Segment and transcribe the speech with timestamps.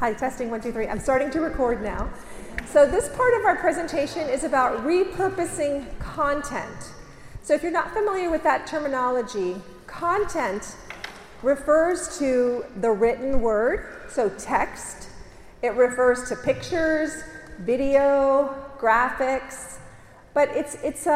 [0.00, 0.86] Hi, testing one, two, three.
[0.86, 2.08] I'm starting to record now.
[2.66, 6.92] So, this part of our presentation is about repurposing content.
[7.42, 9.56] So, if you're not familiar with that terminology,
[9.88, 10.76] content
[11.42, 15.08] refers to the written word, so text.
[15.62, 17.24] It refers to pictures,
[17.58, 19.78] video, graphics,
[20.32, 21.10] but it's, it's a,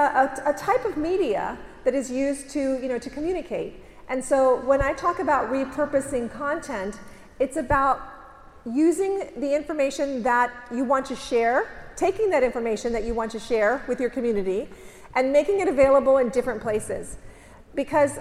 [0.45, 3.75] a, a type of media that is used to, you know, to communicate.
[4.09, 6.99] And so when I talk about repurposing content,
[7.39, 8.12] it's about
[8.65, 13.39] using the information that you want to share, taking that information that you want to
[13.39, 14.69] share with your community,
[15.15, 17.17] and making it available in different places.
[17.75, 18.19] Because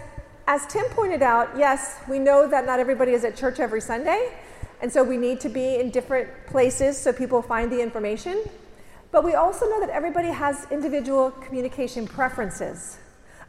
[0.47, 4.33] as Tim pointed out, yes, we know that not everybody is at church every Sunday,
[4.81, 8.43] and so we need to be in different places so people find the information.
[9.11, 12.97] But we also know that everybody has individual communication preferences.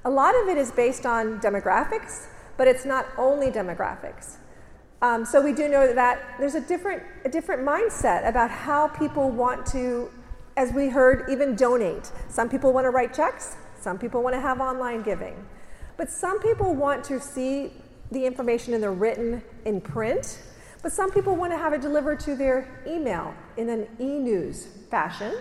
[0.04, 4.36] A lot of it is based on demographics, but it's not only demographics.
[5.02, 9.30] Um, so we do know that there's a different, a different mindset about how people
[9.30, 10.08] want to,
[10.56, 12.12] as we heard, even donate.
[12.28, 15.34] Some people want to write checks, some people want to have online giving.
[15.96, 17.72] But some people want to see
[18.12, 20.38] the information in the written in print,
[20.82, 24.68] but some people want to have it delivered to their email in an e news
[24.88, 25.34] fashion.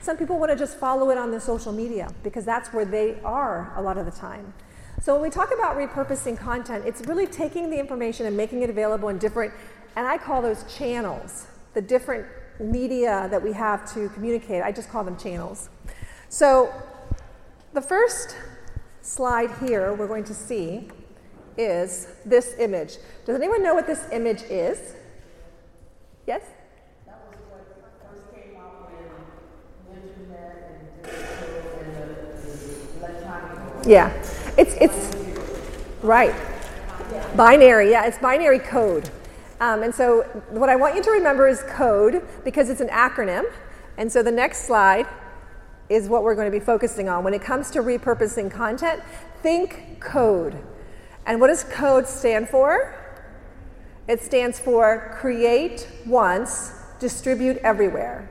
[0.00, 3.20] Some people want to just follow it on the social media because that's where they
[3.24, 4.52] are a lot of the time.
[5.02, 8.70] So when we talk about repurposing content, it's really taking the information and making it
[8.70, 9.52] available in different,
[9.96, 12.26] and I call those channels, the different
[12.58, 14.62] media that we have to communicate.
[14.62, 15.68] I just call them channels.
[16.28, 16.72] So
[17.74, 18.36] the first
[19.02, 20.88] slide here we're going to see
[21.58, 22.96] is this image.
[23.26, 24.94] Does anyone know what this image is?
[26.26, 26.42] Yes?
[33.86, 34.33] Yeah.
[34.56, 35.16] It's, it's
[36.02, 36.34] right.
[37.36, 39.10] Binary, yeah, it's binary code.
[39.60, 43.44] Um, and so, what I want you to remember is code because it's an acronym.
[43.96, 45.06] And so, the next slide
[45.88, 47.24] is what we're going to be focusing on.
[47.24, 49.02] When it comes to repurposing content,
[49.42, 50.56] think code.
[51.26, 52.94] And what does code stand for?
[54.06, 58.30] It stands for create once, distribute everywhere.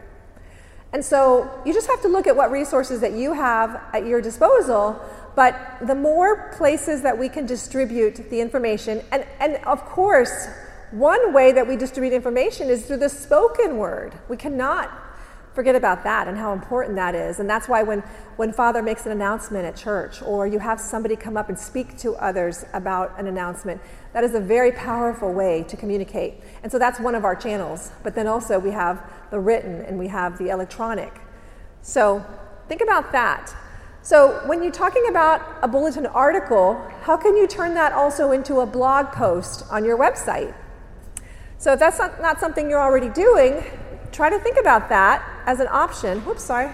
[0.94, 4.22] And so you just have to look at what resources that you have at your
[4.22, 5.01] disposal
[5.35, 10.47] but the more places that we can distribute the information, and, and of course,
[10.91, 14.13] one way that we distribute information is through the spoken word.
[14.29, 14.91] We cannot
[15.53, 17.39] forget about that and how important that is.
[17.39, 17.99] And that's why when,
[18.38, 21.97] when Father makes an announcement at church, or you have somebody come up and speak
[22.00, 23.81] to others about an announcement,
[24.13, 26.41] that is a very powerful way to communicate.
[26.63, 27.91] And so that's one of our channels.
[28.03, 31.13] But then also we have the written and we have the electronic.
[31.81, 32.25] So
[32.67, 33.55] think about that.
[34.03, 38.59] So, when you're talking about a bulletin article, how can you turn that also into
[38.59, 40.53] a blog post on your website?
[41.58, 43.63] So, if that's not, not something you're already doing,
[44.12, 46.19] try to think about that as an option.
[46.25, 46.69] Whoops, sorry.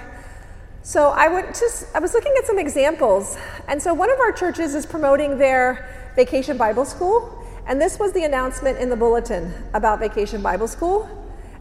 [0.81, 1.61] So, I went
[1.93, 3.37] I was looking at some examples,
[3.67, 8.11] and so one of our churches is promoting their Vacation Bible School, and this was
[8.11, 11.07] the announcement in the bulletin about Vacation Bible School,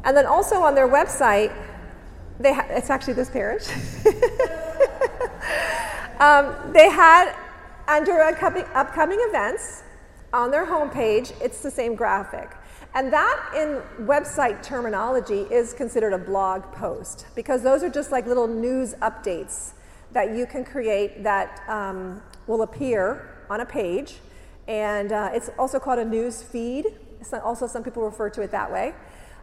[0.04, 1.52] and then also on their website,
[2.40, 3.68] they ha- it's actually this parish.
[6.20, 7.34] um, they had
[7.86, 9.82] under upcoming, upcoming events
[10.32, 12.50] on their homepage, it's the same graphic.
[12.94, 18.26] And that, in website terminology, is considered a blog post because those are just like
[18.26, 19.72] little news updates
[20.12, 24.16] that you can create that um, will appear on a page.
[24.66, 26.86] And uh, it's also called a news feed.
[27.42, 28.94] also, some people refer to it that way.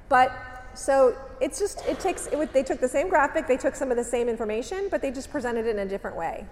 [0.09, 0.31] But
[0.73, 3.97] so it's just, it takes, it, they took the same graphic, they took some of
[3.97, 6.45] the same information, but they just presented it in a different way.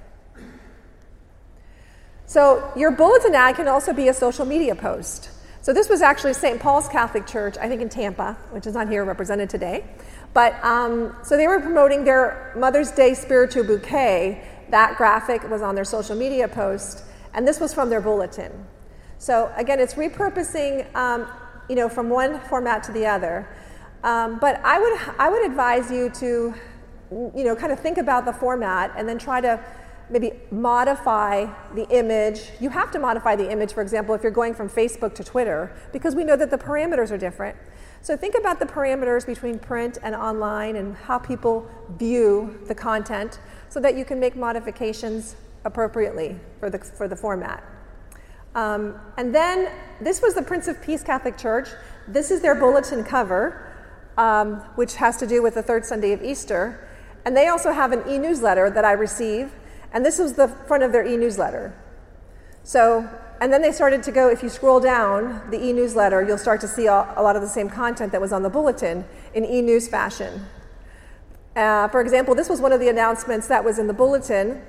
[2.26, 5.30] So your bulletin ad can also be a social media post.
[5.62, 6.60] So this was actually St.
[6.60, 9.86] Paul's Catholic Church, I think in Tampa, which is not here represented today.
[10.34, 14.46] But um, so they were promoting their Mother's Day spiritual bouquet.
[14.72, 18.52] That graphic was on their social media post, and this was from their bulletin.
[19.20, 21.28] So again, it's repurposing, um,
[21.70, 23.48] you know, from one format to the other.
[24.04, 26.54] Um, but I would, I would advise you to,
[27.10, 29.64] you know, kind of think about the format and then try to
[30.10, 32.50] maybe modify the image.
[32.60, 35.76] You have to modify the image, for example, if you're going from Facebook to Twitter,
[35.92, 37.58] because we know that the parameters are different.
[38.02, 43.40] So think about the parameters between print and online and how people view the content
[43.70, 45.36] so that you can make modifications
[45.66, 47.64] appropriately for the, for the format.
[48.56, 49.72] Um, and then
[50.02, 51.70] this was the Prince of Peace Catholic Church.
[52.08, 53.74] This is their bulletin cover
[54.18, 56.88] um, which has to do with the third Sunday of Easter.
[57.26, 59.52] And they also have an e newsletter that I receive,
[59.94, 61.74] and this was the front of their e newsletter.
[62.64, 63.08] So,
[63.40, 66.60] and then they started to go, if you scroll down the e newsletter, you'll start
[66.62, 69.62] to see a, lot of the same content that was on the bulletin in e
[69.62, 70.46] news fashion.
[71.56, 74.62] Uh, for example, this was one of the announcements that was in the bulletin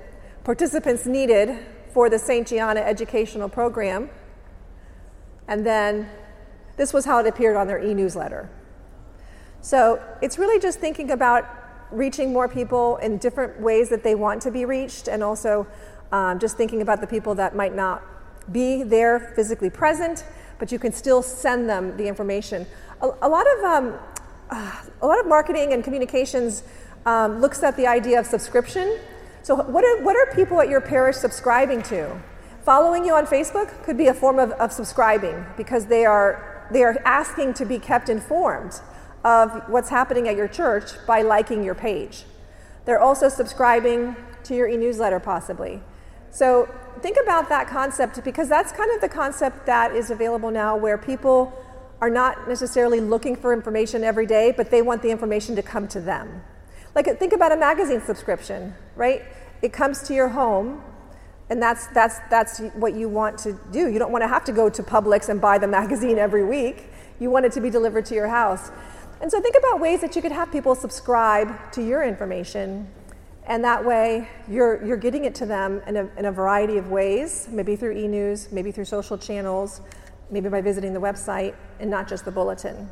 [0.44, 1.58] participants needed
[1.92, 2.46] for the St.
[2.46, 4.10] Gianna educational program.
[5.48, 6.10] And then
[6.76, 8.50] this was how it appeared on their e newsletter.
[9.62, 11.46] So it's really just thinking about
[11.94, 15.66] reaching more people in different ways that they want to be reached, and also
[16.12, 18.02] um, just thinking about the people that might not
[18.52, 20.24] be there physically present,
[20.58, 22.66] but you can still send them the information.
[23.00, 23.98] A, a lot of um,
[24.50, 26.62] uh, a lot of marketing and communications
[27.06, 28.98] um, looks at the idea of subscription.
[29.42, 32.16] So, what are, what are people at your parish subscribing to?
[32.64, 36.82] Following you on Facebook could be a form of, of subscribing because they are, they
[36.82, 38.80] are asking to be kept informed
[39.24, 42.24] of what's happening at your church by liking your page.
[42.84, 45.82] They're also subscribing to your e newsletter, possibly.
[46.30, 46.68] So,
[47.00, 50.98] think about that concept because that's kind of the concept that is available now where
[50.98, 51.52] people
[52.00, 55.88] are not necessarily looking for information every day, but they want the information to come
[55.88, 56.42] to them.
[56.94, 59.22] Like, think about a magazine subscription, right?
[59.62, 60.82] It comes to your home,
[61.50, 63.88] and that's, that's, that's what you want to do.
[63.88, 66.90] You don't want to have to go to Publix and buy the magazine every week.
[67.20, 68.70] You want it to be delivered to your house.
[69.24, 72.86] And so, think about ways that you could have people subscribe to your information
[73.46, 76.90] and that way, you're, you're getting it to them in a, in a variety of
[76.90, 79.80] ways, maybe through e news, maybe through social channels,
[80.28, 82.90] maybe by visiting the website, and not just the bulletin.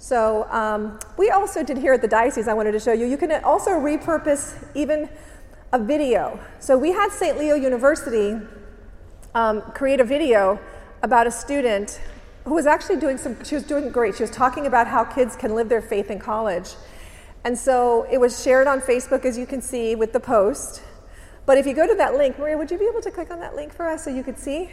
[0.00, 3.16] So, um, we also did here at the diocese, I wanted to show you, you
[3.16, 5.08] can also repurpose even
[5.72, 6.40] a video.
[6.58, 7.38] So, we had St.
[7.38, 8.36] Leo University
[9.36, 10.58] um, create a video
[11.04, 12.00] about a student
[12.44, 14.16] who was actually doing some, she was doing great.
[14.16, 16.74] She was talking about how kids can live their faith in college.
[17.44, 20.82] And so it was shared on Facebook, as you can see, with the post.
[21.44, 23.40] But if you go to that link, Maria, would you be able to click on
[23.40, 24.70] that link for us so you could see?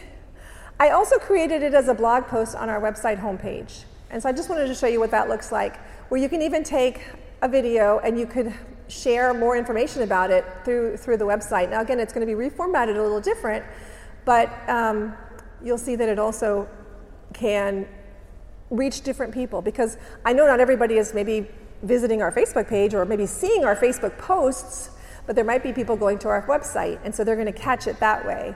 [0.80, 3.84] I also created it as a blog post on our website homepage.
[4.12, 5.78] And so I just wanted to show you what that looks like,
[6.10, 7.02] where you can even take
[7.42, 8.54] a video and you could
[8.88, 11.70] share more information about it through, through the website.
[11.70, 13.64] Now, again, it's going to be reformatted a little different,
[14.26, 15.14] but um,
[15.64, 16.68] you'll see that it also
[17.34, 17.88] can
[18.70, 21.48] reach different people because I know not everybody is maybe
[21.84, 24.92] visiting our Facebook page or maybe seeing our Facebook posts,
[25.26, 27.88] but there might be people going to our website, and so they're going to catch
[27.88, 28.56] it that way.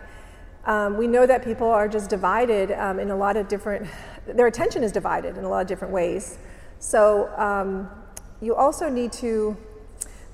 [0.66, 3.88] Um, we know that people are just divided um, in a lot of different,
[4.26, 6.38] their attention is divided in a lot of different ways.
[6.80, 7.90] So um,
[8.42, 9.58] you also need to,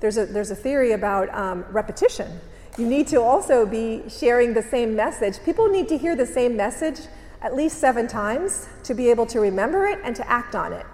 [0.00, 2.40] there's a, there's a theory about um, repetition.
[2.78, 5.42] You need to also be sharing the same message.
[5.44, 7.00] People need to hear the same message
[7.42, 10.86] at least seven times to be able to remember it and to act on it.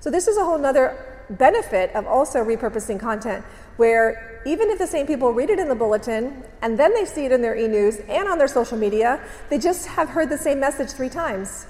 [0.00, 3.44] So this is a whole nother benefit of also repurposing content
[3.76, 7.24] where even if the same people read it in the bulletin and then they see
[7.24, 10.60] it in their e-news and on their social media, they just have heard the same
[10.60, 11.66] message three times.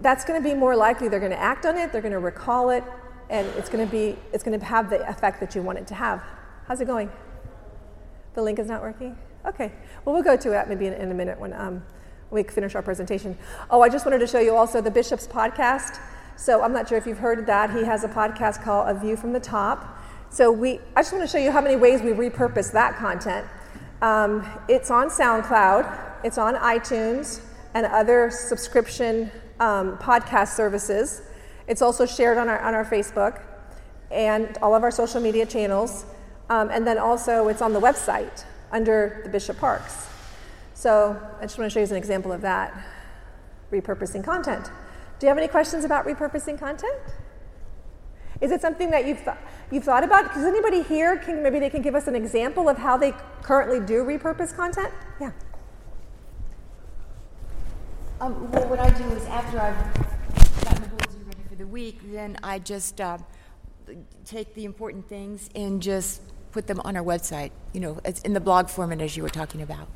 [0.00, 2.18] That's going to be more likely they're going to act on it, they're going to
[2.18, 2.84] recall it,
[3.28, 5.86] and it's going to be it's going to have the effect that you want it
[5.88, 6.22] to have.
[6.66, 7.10] How's it going?
[8.34, 9.16] The link is not working.
[9.46, 9.72] Okay.
[10.04, 11.84] Well, we'll go to it maybe in, in a minute when um,
[12.30, 13.36] we finish our presentation.
[13.70, 16.00] Oh, I just wanted to show you also the Bishop's podcast.
[16.36, 17.70] So I'm not sure if you've heard that.
[17.70, 19.98] He has a podcast called A View from the Top.
[20.28, 23.46] So we, I just want to show you how many ways we repurpose that content.
[24.02, 27.40] Um, it's on SoundCloud, it's on iTunes,
[27.74, 29.30] and other subscription
[29.60, 31.22] um, podcast services.
[31.68, 33.42] It's also shared on our, on our Facebook
[34.10, 36.04] and all of our social media channels.
[36.50, 40.15] Um, and then also it's on the website under the Bishop Parkes.
[40.76, 42.76] So I just want to show you an example of that
[43.72, 44.66] repurposing content.
[45.18, 47.00] Do you have any questions about repurposing content?
[48.42, 49.38] Is it something that you've, th-
[49.70, 50.34] you've thought about?
[50.34, 53.80] Does anybody here, can, maybe they can give us an example of how they currently
[53.80, 54.92] do repurpose content?
[55.18, 55.32] Yeah.
[58.20, 59.94] Um, well, what I do is after I've
[60.62, 63.16] gotten the bulletin ready for the week, then I just uh,
[64.26, 66.20] take the important things and just
[66.52, 69.62] put them on our website, you know, in the blog format as you were talking
[69.62, 69.88] about.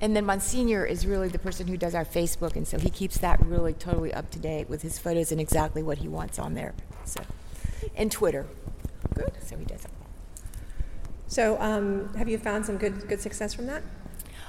[0.00, 3.16] And then Monsignor is really the person who does our Facebook, and so he keeps
[3.18, 6.54] that really totally up to date with his photos and exactly what he wants on
[6.54, 6.74] there.
[7.04, 7.22] So,
[7.94, 8.46] and Twitter.
[9.14, 9.32] Good.
[9.42, 9.90] So he does it.
[11.28, 13.82] So, um, have you found some good good success from that?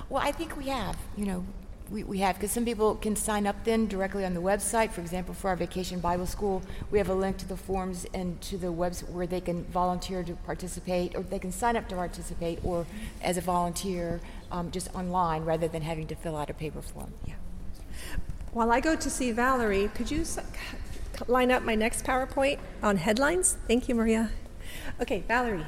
[0.09, 0.97] Well, I think we have.
[1.15, 1.45] You know,
[1.89, 4.91] we, we have because some people can sign up then directly on the website.
[4.91, 8.39] For example, for our Vacation Bible School, we have a link to the forms and
[8.41, 11.95] to the webs where they can volunteer to participate, or they can sign up to
[11.95, 12.85] participate, or
[13.21, 14.19] as a volunteer
[14.51, 17.13] um, just online rather than having to fill out a paper form.
[17.25, 17.35] Yeah.
[18.51, 20.25] While I go to see Valerie, could you
[21.27, 23.57] line up my next PowerPoint on headlines?
[23.67, 24.31] Thank you, Maria.
[25.01, 25.65] Okay, Valerie.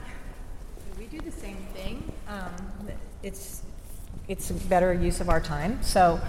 [0.97, 2.11] We do the same thing.
[2.27, 2.89] Um,
[3.23, 3.63] it's
[4.29, 5.81] it's a better use of our time.
[5.81, 6.21] So,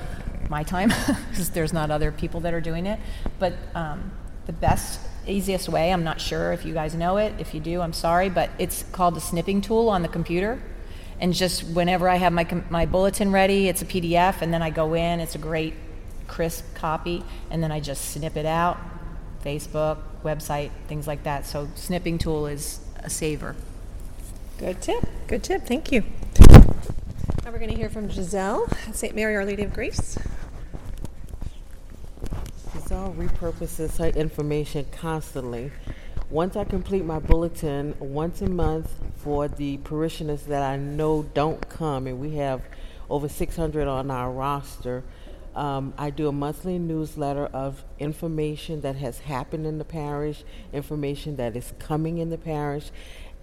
[0.48, 0.88] my time,
[1.30, 2.98] because there's not other people that are doing it.
[3.38, 4.10] But um,
[4.46, 7.34] the best, easiest way, I'm not sure if you guys know it.
[7.38, 10.60] If you do, I'm sorry, but it's called the snipping tool on the computer.
[11.20, 14.70] And just whenever I have my, my bulletin ready, it's a PDF, and then I
[14.70, 15.74] go in, it's a great,
[16.26, 18.78] crisp copy, and then I just snip it out
[19.44, 21.46] Facebook, website, things like that.
[21.46, 23.56] So, snipping tool is a saver.
[24.58, 25.06] Good tip.
[25.26, 25.66] Good tip.
[25.66, 26.04] Thank you.
[27.50, 29.12] Now we're going to hear from Giselle at St.
[29.12, 30.16] Mary Our Lady of Grace.
[32.72, 35.72] Giselle repurposes her information constantly.
[36.30, 41.68] Once I complete my bulletin once a month for the parishioners that I know don't
[41.68, 42.62] come, and we have
[43.10, 45.02] over 600 on our roster,
[45.56, 51.34] um, I do a monthly newsletter of information that has happened in the parish, information
[51.34, 52.92] that is coming in the parish,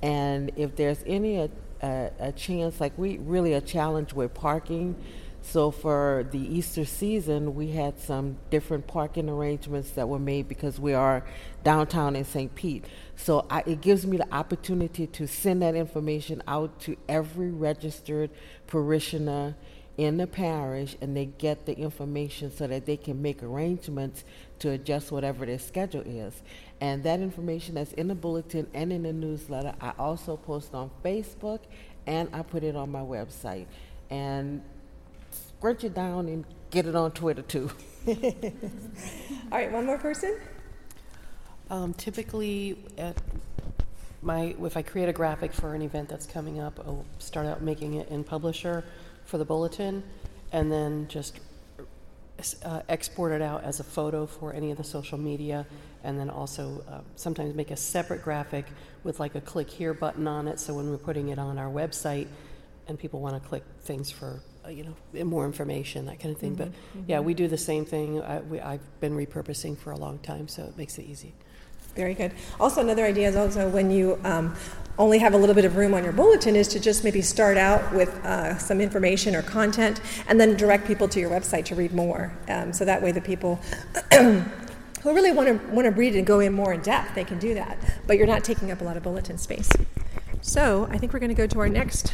[0.02, 1.50] and if there's any
[1.82, 4.96] a, a chance, like we really a challenge with parking.
[5.42, 10.80] So for the Easter season, we had some different parking arrangements that were made because
[10.80, 11.24] we are
[11.64, 12.54] downtown in St.
[12.54, 12.84] Pete.
[13.16, 18.30] So I, it gives me the opportunity to send that information out to every registered
[18.68, 19.56] parishioner
[19.98, 24.24] in the parish and they get the information so that they can make arrangements
[24.60, 26.42] to adjust whatever their schedule is.
[26.80, 30.92] And that information that's in the bulletin and in the newsletter, I also post on
[31.04, 31.60] Facebook
[32.06, 33.66] and I put it on my website.
[34.10, 34.62] And
[35.32, 37.72] scrunch it down and get it on Twitter too.
[38.08, 38.14] All
[39.52, 40.38] right, one more person.
[41.70, 43.18] Um, typically, at
[44.28, 47.62] my if I create a graphic for an event that's coming up, I'll start out
[47.64, 48.84] making it in Publisher
[49.26, 50.04] for the bulletin,
[50.52, 51.40] and then just
[52.64, 55.66] uh, export it out as a photo for any of the social media,
[56.04, 58.66] and then also uh, sometimes make a separate graphic
[59.04, 60.60] with like a click here button on it.
[60.60, 62.28] So when we're putting it on our website,
[62.88, 66.40] and people want to click things for uh, you know more information, that kind of
[66.40, 66.56] thing.
[66.56, 67.12] Mm-hmm, but mm-hmm.
[67.12, 68.22] yeah, we do the same thing.
[68.22, 71.34] I, we, I've been repurposing for a long time, so it makes it easy.
[71.98, 72.32] Very good.
[72.60, 74.56] Also, another idea is also when you um,
[75.00, 77.58] only have a little bit of room on your bulletin is to just maybe start
[77.58, 81.76] out with uh, some information or content and then direct people to your website to
[81.76, 82.32] read more.
[82.50, 83.60] Um, so that way, the people
[84.14, 84.44] who
[85.06, 87.56] really want to want to read and go in more in depth, they can do
[87.56, 87.80] that.
[88.06, 89.72] But you're not taking up a lot of bulletin space.
[90.42, 92.14] So I think we're going to go to our next